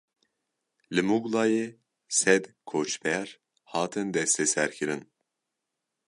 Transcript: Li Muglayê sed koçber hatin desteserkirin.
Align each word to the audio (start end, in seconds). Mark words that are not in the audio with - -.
Li 0.93 1.01
Muglayê 1.07 1.65
sed 2.19 2.43
koçber 2.69 3.27
hatin 3.71 4.07
desteserkirin. 4.15 5.01